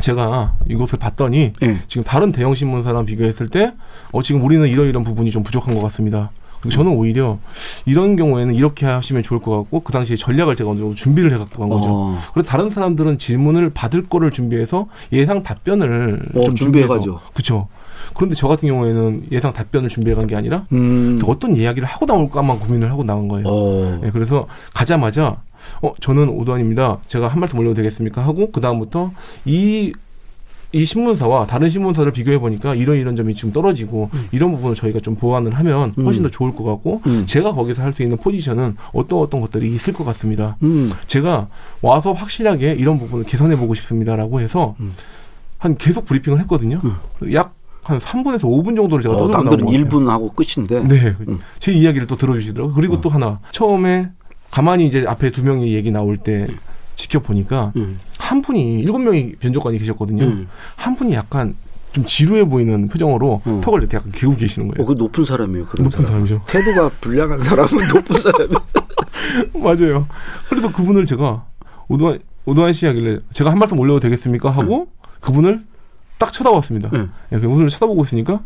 [0.01, 1.77] 제가 이곳을 봤더니 네.
[1.87, 3.73] 지금 다른 대형 신문사랑 비교했을 때
[4.11, 6.31] 어, 지금 우리는 이런 이런 부분이 좀 부족한 것 같습니다.
[6.69, 7.39] 저는 오히려
[7.85, 11.59] 이런 경우에는 이렇게 하시면 좋을 것 같고 그 당시에 전략을 제가 어느 정도 준비를 해갖고
[11.59, 11.87] 간 거죠.
[11.89, 12.17] 어.
[12.33, 17.19] 그리고 다른 사람들은 질문을 받을 거를 준비해서 예상 답변을 어, 좀 준비해가죠.
[17.33, 17.67] 그렇죠.
[18.13, 21.19] 그런데 저 같은 경우에는 예상 답변을 준비해 간 게 아니라 음.
[21.25, 23.45] 어떤 이야기를 하고 나올까만 고민을 하고 나온 거예요.
[23.47, 23.99] 어.
[24.01, 25.41] 네, 그래서 가자마자
[25.81, 26.99] 어 저는 오도환입니다.
[27.07, 28.23] 제가 한 말씀 올려도 되겠습니까?
[28.25, 29.11] 하고 그 다음부터
[29.45, 29.93] 이
[30.73, 34.27] 이 신문사와 다른 신문사를 비교해 보니까 이런 이런 점이 지금 떨어지고 음.
[34.31, 36.05] 이런 부분을 저희가 좀 보완을 하면 음.
[36.05, 37.25] 훨씬 더 좋을 것 같고 음.
[37.25, 40.55] 제가 거기서 할 수 있는 포지션은 어떤 어떤 것들이 있을 것 같습니다.
[40.63, 40.93] 음.
[41.07, 41.49] 제가
[41.81, 44.93] 와서 확실하게 이런 부분을 개선해 보고 싶습니다라고 해서 음.
[45.57, 46.79] 한 계속 브리핑을 했거든요.
[46.85, 47.33] 음.
[47.33, 50.87] 약한 3분에서 5분 정도를 제가 어, 떠들고 남들은 1분 하고 끝인데.
[50.87, 51.15] 네.
[51.59, 52.73] 제 이야기를 또 들어주시더라고요.
[52.73, 53.01] 그리고 어.
[53.01, 54.09] 또 하나 처음에
[54.49, 56.47] 가만히 이제 앞에 두 명이 얘기 나올 때
[56.95, 57.99] 지켜보니까 음.
[58.17, 60.23] 한 분이 일곱 명이 변조관이 계셨거든요.
[60.23, 60.47] 음.
[60.75, 61.55] 한 분이 약간
[61.93, 63.61] 좀 지루해 보이는 표정으로 음.
[63.61, 64.83] 턱을 이렇게 약간 개고 계시는 거예요.
[64.83, 65.65] 어, 그 높은 사람이에요.
[65.65, 66.25] 그런 높은 사람.
[66.25, 68.53] 이죠 태도가 불량한 사람은 높은 사람이.
[69.61, 70.07] 맞아요.
[70.49, 71.45] 그래서 그분을 제가
[71.89, 74.87] 오도환 오도환 씨 하길래 제가 한 말씀 올려도 되겠습니까 하고
[75.19, 75.63] 그분을
[76.17, 76.89] 딱 쳐다봤습니다.
[76.91, 77.07] 네.
[77.39, 78.41] 그분을 쳐다보고 있으니까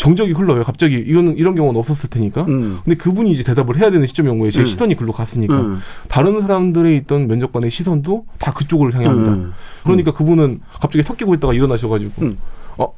[0.00, 0.64] 정적이 흘러요.
[0.64, 2.46] 갑자기 이거는 이런 경우는 없었을 테니까.
[2.48, 2.78] 음.
[2.82, 4.50] 근데 그분이 이제 대답을 해야 되는 시점이 온 거예요.
[4.50, 4.64] 제 음.
[4.64, 5.60] 시선이 글로 갔으니까.
[5.60, 5.80] 음.
[6.08, 9.32] 다른 사람들의 있던 면접관의 시선도 다 그쪽을 향합니다.
[9.32, 9.52] 음.
[9.84, 12.38] 그러니까 그분은 갑자기 턱 끼고 있다가 일어나셔가지고 음.
[12.78, 12.88] 어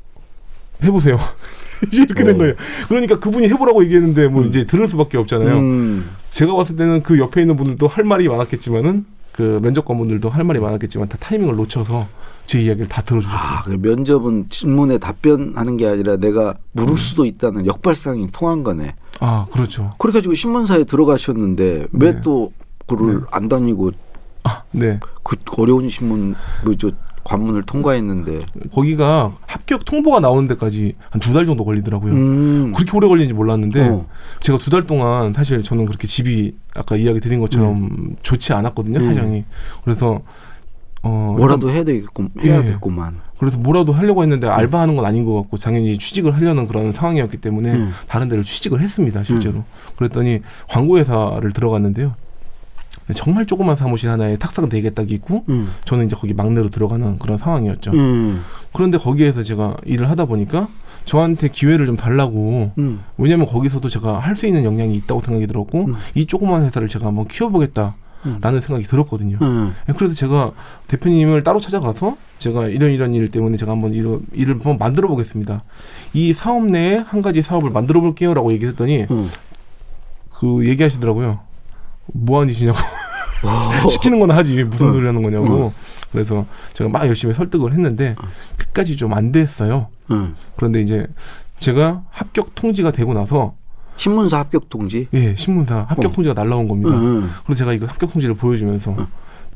[0.84, 1.18] 해보세요.
[1.90, 2.38] 이렇게 된 어.
[2.38, 2.54] 거예요.
[2.86, 4.48] 그러니까 그분이 해보라고 얘기했는데 뭐 음.
[4.48, 6.04] 이제 들을 수밖에 없잖아요.
[6.30, 10.60] 제가 봤을 때는 그 옆에 있는 분들도 할 말이 많았겠지만은 그 면접관 분들도 할 말이
[10.60, 12.06] 많았겠지만 다 타이밍을 놓쳐서
[12.46, 13.40] 제 이야기를 다 들어주셨어요.
[13.40, 16.96] 아, 그 면접은 질문에 답변하는 게 아니라 내가 물을 음.
[16.96, 18.94] 수도 있다는 역발상이 통한 거네.
[19.20, 19.92] 아, 그렇죠.
[19.98, 22.64] 그래가지고 신문사에 들어가셨는데 왜또 네.
[22.96, 23.26] 그를 네.
[23.30, 23.92] 안 다니고
[24.44, 24.98] 아, 네.
[25.22, 26.90] 그 어려운 신문 뭐저
[27.24, 28.40] 관문을 통과했는데
[28.74, 32.12] 거기가 합격 통보가 나오는 데까지 한 두 달 정도 걸리더라고요.
[32.12, 32.72] 음.
[32.74, 34.06] 그렇게 오래 걸리는지 몰랐는데 어.
[34.40, 38.16] 제가 두 달 동안 사실 저는 그렇게 집이 아까 이야기 드린 것처럼 음.
[38.22, 39.04] 좋지 않았거든요, 음.
[39.04, 39.44] 사정이.
[39.84, 40.20] 그래서
[41.02, 42.62] 어, 뭐라도 해야 되겠고 해야 예.
[42.64, 43.20] 됐구만.
[43.38, 44.52] 그래서 뭐라도 하려고 했는데 음.
[44.52, 47.92] 알바하는 건 아닌 것 같고 당연히 취직을 하려는 그런 상황이었기 때문에 음.
[48.06, 49.56] 다른 데로 취직을 했습니다 실제로.
[49.58, 49.64] 음.
[49.96, 52.14] 그랬더니 광고 회사를 들어갔는데요.
[53.16, 55.68] 정말 조그만 사무실 하나에 탁상 네개딱 있고 음.
[55.84, 57.90] 저는 이제 거기 막내로 들어가는 그런 상황이었죠.
[57.92, 58.42] 음.
[58.72, 60.68] 그런데 거기에서 제가 일을 하다 보니까
[61.04, 63.00] 저한테 기회를 좀 달라고 음.
[63.18, 65.94] 왜냐하면 거기서도 제가 할 수 있는 역량이 있다고 생각이 들었고 음.
[66.14, 67.96] 이 조그만 회사를 제가 한번 키워보겠다.
[68.40, 69.38] 라는 생각이 들었거든요.
[69.42, 69.74] 음.
[69.96, 70.52] 그래서 제가
[70.88, 75.62] 대표님을 따로 찾아가서 제가 이런 이런 일 때문에 제가 한번 이런 일을 한번 만들어 보겠습니다.
[76.14, 79.28] 이 사업 내에 한 가지 사업을 만들어 볼게요라고 얘기했더니 음.
[80.38, 81.40] 그 얘기하시더라고요.
[82.12, 82.78] 뭐 하는 짓이냐고.
[83.90, 84.92] 시키는 건 하지 무슨 음.
[84.92, 85.66] 소리 하는 거냐고.
[85.66, 85.70] 음.
[86.12, 88.14] 그래서 제가 막 열심히 설득을 했는데
[88.56, 89.88] 끝까지 좀 안 됐어요.
[90.10, 90.34] 음.
[90.56, 91.06] 그런데 이제
[91.58, 93.54] 제가 합격 통지가 되고 나서
[93.96, 95.08] 신문사 합격 통지?
[95.12, 96.14] 예, 신문사 합격 어.
[96.14, 96.96] 통지가 날라온 겁니다.
[96.96, 97.30] 음, 음.
[97.44, 99.06] 그래서 제가 이거 합격 통지를 보여주면서 음.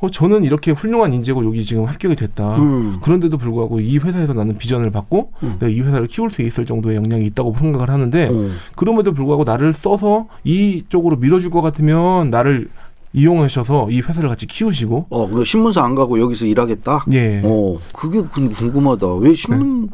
[0.00, 2.56] 어, 저는 이렇게 훌륭한 인재고 여기 지금 합격이 됐다.
[2.56, 2.98] 음.
[3.02, 5.56] 그런데도 불구하고 이 회사에서 나는 비전을 받고 음.
[5.58, 8.56] 내가 이 회사를 키울 수 있을 정도의 역량이 있다고 생각을 하는데 음.
[8.74, 12.68] 그럼에도 불구하고 나를 써서 이쪽으로 밀어줄 것 같으면 나를
[13.14, 15.06] 이용하셔서 이 회사를 같이 키우시고.
[15.08, 17.06] 어, 신문사 안 가고 여기서 일하겠다.
[17.12, 17.40] 예.
[17.44, 19.14] 어, 그게 궁금하다.
[19.14, 19.88] 왜 신문 네.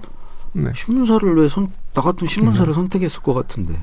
[0.53, 0.71] 네.
[0.77, 2.75] 신문사를 왜 선, 나 같은 신문사를 네.
[2.75, 3.75] 선택했을 것 같은데.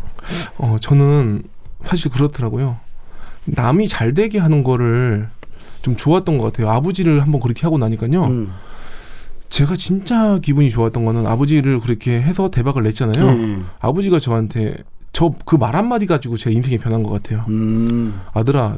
[0.58, 1.43] 어, 저는
[1.84, 2.77] 사실 그렇더라고요.
[3.45, 5.29] 남이 잘 되게 하는 거를
[5.82, 6.69] 좀 좋았던 것 같아요.
[6.69, 8.25] 아버지를 한번 그렇게 하고 나니까요.
[8.25, 8.51] 음.
[9.49, 13.25] 제가 진짜 기분이 좋았던 거는 아버지를 그렇게 해서 대박을 냈잖아요.
[13.29, 13.65] 음.
[13.79, 14.75] 아버지가 저한테
[15.12, 17.43] 저 그 말 한마디 가지고 제 인생이 변한 것 같아요.
[17.49, 18.19] 음.
[18.34, 18.75] 아들아,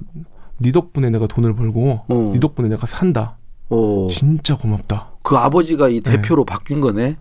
[0.60, 2.30] 네 덕분에 내가 돈을 벌고 어.
[2.34, 3.36] 네 덕분에 내가 산다.
[3.70, 4.08] 어.
[4.10, 5.10] 진짜 고맙다.
[5.24, 6.12] 그 아버지가 이 네.
[6.12, 6.54] 대표로 네.
[6.54, 7.18] 바뀐 거네.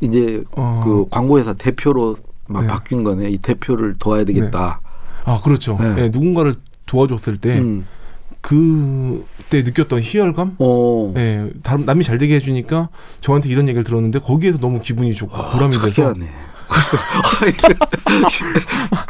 [0.00, 0.80] 이제 어.
[0.82, 2.68] 그 광고회사 대표로 막 네.
[2.68, 3.30] 바뀐 거네.
[3.30, 4.80] 이 대표를 도와야 되겠다.
[4.82, 5.32] 네.
[5.32, 5.76] 아 그렇죠.
[5.80, 5.94] 네.
[5.94, 7.86] 네 누군가를 도와줬을 때 음.
[8.40, 11.12] 그때 느꼈던 희열감, 어.
[11.16, 12.88] 예, 다른 남이 잘 되게 해주니까
[13.20, 16.14] 저한테 이런 얘기를 들었는데 거기에서 너무 기분이 좋고 아, 보람이 돼서.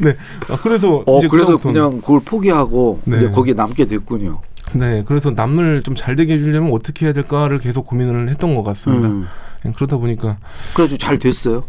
[0.02, 0.16] 네.
[0.48, 3.18] 아, 그래서 어, 그래서 그냥 그걸 포기하고 네.
[3.18, 4.40] 이제 거기에 남게 됐군요.
[4.72, 5.04] 네.
[5.06, 9.08] 그래서 남을 좀 잘 되게 해주려면 어떻게 해야 될까를 계속 고민을 했던 것 같습니다.
[9.08, 9.26] 음.
[9.64, 10.38] 네, 그러다 보니까
[10.74, 11.64] 그래가지고 잘 됐어요.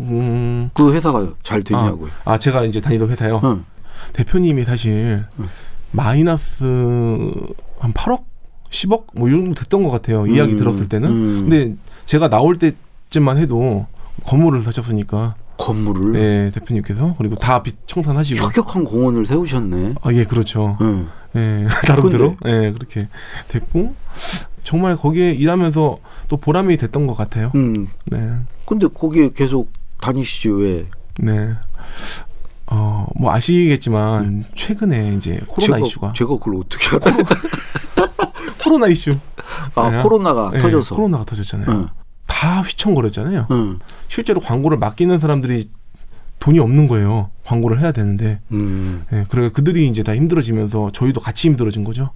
[0.00, 0.70] 음.
[0.74, 2.10] 그 회사가 잘 되냐고요.
[2.24, 3.40] 아, 아 제가 이제 다니던 회사요.
[3.44, 3.64] 응.
[4.12, 5.48] 대표님이 사실 응.
[5.90, 6.64] 마이너스
[7.78, 8.24] 한 8억,
[8.70, 10.22] 10억 뭐이 정도 됐던 것 같아요.
[10.22, 10.34] 음.
[10.34, 11.10] 이야기 들었을 때는.
[11.10, 11.40] 음.
[11.48, 11.74] 근데
[12.06, 13.86] 제가 나올 때쯤만 해도
[14.24, 15.34] 건물을 사셨으니까.
[15.58, 16.12] 건물을?
[16.12, 18.40] 네, 대표님께서 그리고 다빛 청산하시고.
[18.40, 19.94] 혁혁한 공원을 세우셨네.
[20.00, 20.76] 아, 예, 그렇죠.
[20.80, 21.08] 음.
[21.34, 22.36] 예, 나름대로.
[22.46, 23.08] 예, 네, 그렇게
[23.48, 23.94] 됐고
[24.68, 27.50] 정말 거기에 일하면서 또 보람이 됐던 것 같아요.
[27.54, 27.88] 음.
[28.04, 28.34] 네.
[28.66, 30.86] 근데 거기에 계속 다니시지 왜?
[31.20, 31.54] 네.
[32.66, 34.44] 어, 뭐 아시겠지만 음.
[34.54, 37.24] 최근에 이제 코로나 제가, 이슈가 제가 그걸 어떻게 알아요?
[38.62, 39.12] 코로나 이슈.
[39.74, 40.02] 아, 네.
[40.02, 40.96] 코로나가 네, 터져서.
[40.96, 41.80] 코로나가 터졌잖아요.
[41.80, 41.86] 네.
[42.26, 43.46] 다 휘청거렸잖아요.
[44.08, 45.70] 실제로 광고를 맡기는 사람들이
[46.40, 47.30] 돈이 없는 거예요.
[47.46, 48.40] 광고를 해야 되는데.
[48.52, 49.06] 음.
[49.10, 52.10] 네, 그래 그들이 이제 다 힘들어지면서 저희도 같이 힘들어진 거죠.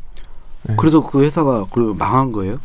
[0.64, 0.75] 네.
[0.77, 2.59] 그래서 그 회사가 그 망한 거예요?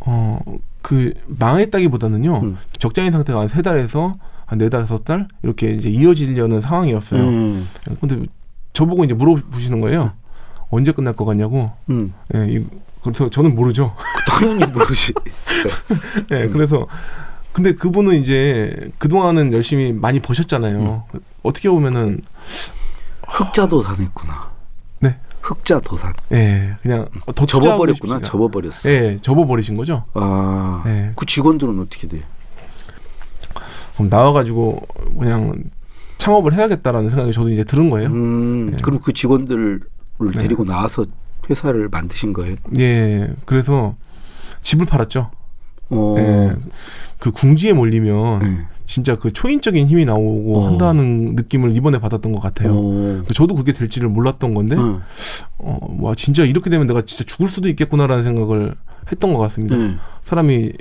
[0.00, 0.38] 어,
[0.80, 2.40] 그 망했다기보다는요.
[2.42, 2.58] 음.
[2.78, 4.12] 적자인 상태가 한세 달에서
[4.46, 7.22] 한 네다섯 달 이렇게 이제 이어지려는 상황이었어요.
[7.22, 7.68] 음.
[8.00, 8.24] 근데
[8.72, 10.12] 저보고 이제 물어보시는 거예요.
[10.70, 11.70] 언제 끝날 것 같냐고.
[11.90, 12.12] 음.
[12.34, 12.64] 예, 이,
[13.02, 13.94] 그래서 저는 모르죠.
[14.26, 15.12] 당연히 모르시.
[16.28, 16.52] 네, 음.
[16.52, 16.86] 그래서
[17.52, 21.04] 근데 그분은 이제 그동안은 열심히 많이 버셨잖아요.
[21.14, 21.20] 음.
[21.42, 22.20] 어떻게 보면은
[23.28, 24.51] 흑자도산했구나.
[25.42, 25.48] 네.
[25.48, 26.12] 흑자 도산.
[26.28, 28.20] 네, 그냥 더 접어버렸구나.
[28.20, 28.88] 접어버렸어.
[28.88, 30.04] 네, 접어버리신 거죠.
[30.14, 31.12] 아, 네.
[31.16, 32.22] 그 직원들은 어떻게 돼요?
[33.94, 34.86] 그럼 나와가지고
[35.18, 35.64] 그냥
[36.18, 38.08] 창업을 해야겠다라는 생각이 저도 이제 들은 거예요.
[38.08, 38.76] 음, 네.
[38.82, 39.80] 그럼 그 직원들을
[40.20, 40.30] 네.
[40.38, 41.04] 데리고 나와서
[41.50, 42.54] 회사를 만드신 거예요?
[42.78, 43.34] 예.
[43.44, 43.96] 그래서
[44.62, 45.30] 집을 팔았죠.
[45.90, 46.14] 어.
[46.18, 46.56] 예.
[47.18, 48.66] 그 궁지에 몰리면 네.
[48.92, 50.66] 진짜 그 초인적인 힘이 나오고 어.
[50.66, 52.72] 한다는 느낌을 이번에 받았던 것 같아요.
[52.74, 53.22] 어.
[53.32, 54.82] 저도 그게 될지를 몰랐던 건데, 네.
[55.56, 58.74] 어, 와 진짜 이렇게 되면 내가 진짜 죽을 수도 있겠구나라는 생각을
[59.10, 59.78] 했던 것 같습니다.
[59.78, 59.94] 네.
[60.24, 60.72] 사람이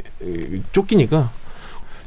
[0.74, 1.32] 쫓기니까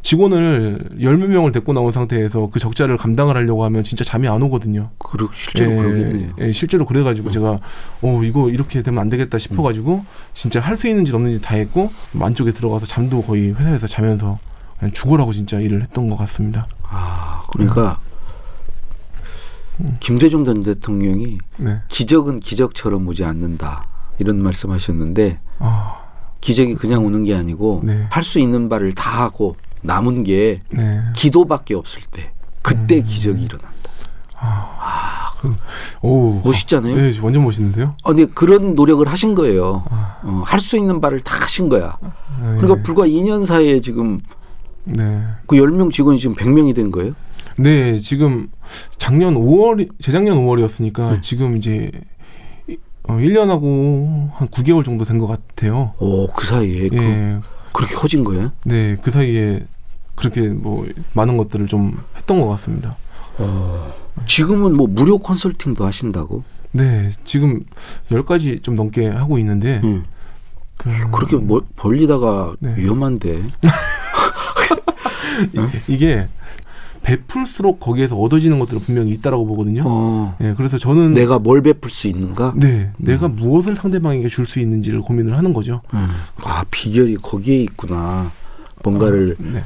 [0.02, 4.90] 직원을 열몇 명을 데리고 나온 상태에서 그 적자를 감당을 하려고 하면 진짜 잠이 안 오거든요.
[4.98, 6.32] 그러 실제로 예, 그러겠네요.
[6.38, 7.32] 예, 실제로 그래가지고 어.
[7.32, 7.60] 제가
[8.02, 10.06] 어 이거 이렇게 되면 안 되겠다 싶어가지고 음.
[10.34, 11.90] 진짜 할 수 있는지 없는지 다 했고
[12.20, 14.38] 안쪽에 들어가서 잠도 거의 회사에서 자면서
[14.92, 16.66] 죽으라고 진짜 일을 했던 것 같습니다.
[16.82, 17.98] 아 그러니까
[19.80, 19.96] 음.
[20.00, 21.80] 김대중 전 대통령이 네.
[21.88, 23.84] 기적은 기적처럼 오지 않는다
[24.18, 25.94] 이런 말씀하셨는데 아.
[26.40, 28.06] 기적이 그냥 오는 게 아니고 네.
[28.10, 31.00] 할수 있는 바를 다 하고 남은 게 네.
[31.14, 32.30] 기도밖에 없을 때
[32.62, 33.04] 그때 음.
[33.04, 33.74] 기적이 일어난다.
[34.38, 35.14] 아, 아
[36.02, 36.94] 오, 멋있잖아요.
[36.96, 37.96] 네, 완전 멋있는데요.
[38.04, 39.84] 아, 근데 그런 노력을 하신 거예요.
[40.22, 41.98] 어, 할 수 있는 바를 다 하신 거야.
[42.40, 42.56] 네.
[42.58, 44.20] 그러니까 불과 2년 사이에 지금
[44.84, 45.22] 네.
[45.46, 47.14] 그 10명 직원이 지금 100명이 된 거예요?
[47.58, 48.48] 네, 지금
[48.98, 51.20] 작년 5월, 재작년 5월이었으니까 네.
[51.20, 51.90] 지금 이제
[53.04, 55.92] 어, 1년하고 한 9개월 정도 된 것 같아요.
[55.98, 57.40] 오, 그 사이에 그, 예.
[57.72, 58.52] 그렇게 커진 거예요?
[58.64, 59.66] 네, 그 사이에
[60.14, 62.96] 그렇게 뭐 많은 것들을 좀 했던 것 같습니다.
[64.26, 66.44] 지금은 뭐 무료 컨설팅도 하신다고?
[66.72, 67.64] 네, 지금
[68.10, 70.02] 10가지 좀 넘게 하고 있는데 예.
[70.78, 72.74] 그, 그렇게 뭐, 벌리다가 네.
[72.76, 73.42] 위험한데.
[75.88, 76.28] 이게
[77.02, 79.82] 베풀수록 거기에서 얻어지는 것들은 분명히 있다라고 보거든요.
[79.84, 82.54] 어, 네, 그래서 저는 내가 뭘 베풀 수 있는가?
[82.56, 85.82] 네, 내가 무엇을 상대방에게 줄 수 있는지를 고민을 하는 거죠.
[85.92, 86.08] 음.
[86.42, 88.32] 아, 비결이 거기에 있구나.
[88.82, 89.62] 뭔가를 네.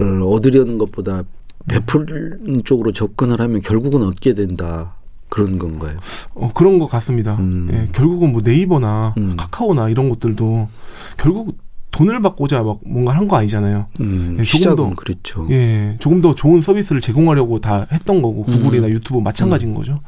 [0.00, 1.24] 을 얻으려는 것보다
[1.66, 4.94] 베푸는 쪽으로 접근을 하면 결국은 얻게 된다.
[5.28, 5.98] 그런 건가요?
[6.34, 7.36] 어, 그런 것 같습니다.
[7.36, 7.68] 음.
[7.72, 9.36] 예, 결국은 뭐 네이버나 음.
[9.36, 10.68] 카카오나 이런 것들도
[11.16, 11.56] 결국
[11.90, 13.86] 돈을 받고자 막 뭔가 한 거 아니잖아요.
[14.00, 15.46] 음, 예, 조금 더- 그랬죠.
[15.50, 18.92] 예, 조금 더 좋은 서비스를 제공하려고 다 했던 거고 구글이나 음.
[18.92, 20.00] 유튜브 마찬가지인 거죠.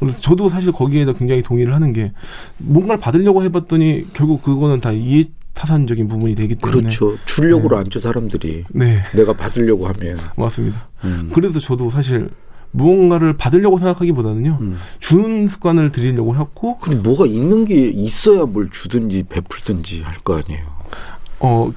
[0.00, 2.12] 그래서 저도 사실 거기에다 굉장히 동의를 하는 게
[2.58, 7.16] 뭔가를 받으려고 해봤더니 결국 그거는 다 이해 타산적인 부분이 되기 때문에 그렇죠.
[7.24, 8.64] 주려고 앉죠 사람들이.
[8.70, 10.18] 네 내가 받으려고 하면.
[10.36, 10.88] 맞습니다.
[11.04, 11.30] 음.
[11.32, 12.28] 그래서 저도 사실
[12.72, 14.76] 무언가를 받으려고 생각하기보다는요 음.
[15.00, 20.75] 주는 습관을 들이려고 했고 근데 뭐가 있는 게 있어야 뭘 주든지 베풀든지 할 거 아니에요.
[21.38, 21.74] 어다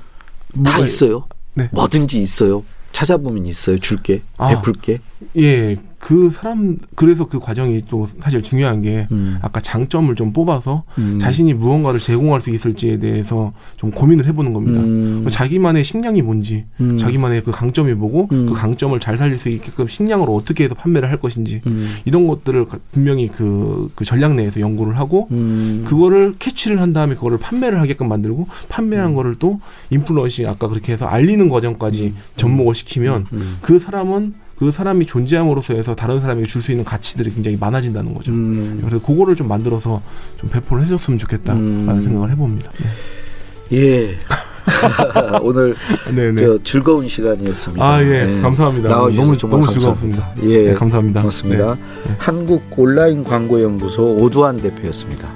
[0.56, 1.26] 뭐가- 있어요.
[1.54, 1.70] 네.
[1.72, 2.64] 뭐든지 있어요.
[2.92, 3.80] 찾아보면 있어요.
[3.80, 4.22] 줄게.
[4.38, 4.50] 아.
[4.50, 5.00] 베풀게.
[5.38, 9.38] 예, 그 사람 그래서 그 과정이 또 사실 중요한 게 음.
[9.42, 11.20] 아까 장점을 좀 뽑아서 음.
[11.22, 14.80] 자신이 무언가를 제공할 수 있을지에 대해서 좀 고민을 해보는 겁니다.
[14.80, 15.28] 음.
[15.30, 16.98] 자기만의 식량이 뭔지, 음.
[16.98, 18.46] 자기만의 그 강점이 뭐고, 음.
[18.48, 21.90] 그 강점을 잘 살릴 수 있게끔 식량으로 어떻게 해서 판매를 할 것인지, 음.
[22.06, 25.84] 이런 것들을 가- 분명히 그, 그 전략 내에서 연구를 하고, 음.
[25.86, 29.60] 그거를 캐치를 한 다음에 그거를 판매를 하게끔 만들고, 판매한 거를 또
[29.90, 33.58] 인플루언싱 아까 그렇게 해서 알리는 과정까지 접목을 시키면, 음.
[33.62, 38.34] 그 사람은 그 사람이 존재함으로써 해서 다른 사람에게 줄 수 있는 가치들이 굉장히 많아진다는 거죠.
[38.34, 38.82] 음.
[38.86, 40.02] 그래서 그거를 좀 만들어서
[40.38, 42.04] 좀 배포를 해줬으면 좋겠다라는 음.
[42.04, 42.70] 생각을 해봅니다.
[43.72, 44.10] 예.
[45.42, 45.76] 오늘
[46.14, 46.44] 네, 네.
[46.46, 47.84] 저 즐거운 시간이었습니다.
[47.84, 48.26] 아, 예.
[48.26, 48.42] 네.
[48.42, 48.90] 감사합니다.
[48.90, 49.72] 너무, 정말 너무.
[49.72, 50.34] 즐거웠습니다.
[50.44, 50.64] 예.
[50.64, 51.22] 네, 감사합니다.
[51.22, 51.76] 고맙습니다.
[51.76, 52.16] 네.
[52.18, 55.28] 한국 온라인 광고연구소 오두환 대표였습니다.